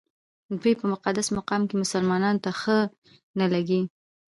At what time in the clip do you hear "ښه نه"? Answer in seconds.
2.59-3.45